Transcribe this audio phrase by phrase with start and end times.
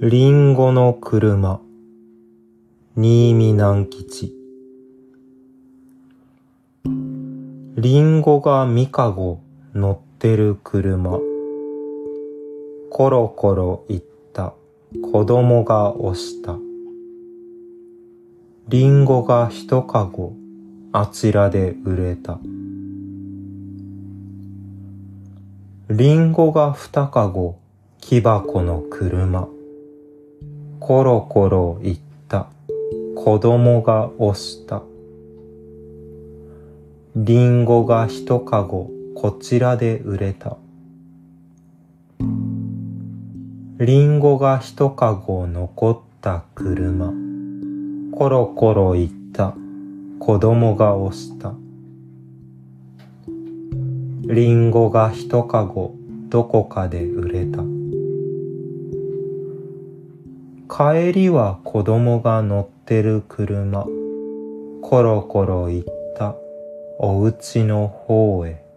[0.00, 1.60] リンゴの車、
[2.94, 4.32] 新見南吉。
[6.84, 9.40] リンゴがミカゴ
[9.74, 11.18] 乗ってる車。
[12.92, 14.54] コロコロ行った
[15.02, 16.56] 子供が押した。
[18.68, 20.32] リンゴが一かご
[20.92, 22.38] あちらで売れた。
[25.90, 27.58] リンゴが二かご
[28.00, 29.48] 木箱の車。
[30.80, 32.46] コロコロ言った。
[33.16, 34.82] 子供が押した。
[37.16, 40.56] リンゴが一かごこちらで売れた。
[43.80, 47.12] リンゴが一かご残った車。
[48.12, 49.54] コロコロ言った。
[50.20, 51.54] 子供が押した。
[54.28, 55.94] リンゴが一かご
[56.28, 57.67] どこかで売れた。
[60.70, 63.86] 帰りは子供が乗ってる車。
[64.82, 66.36] コロコロ行った
[66.98, 68.67] お家の方へ。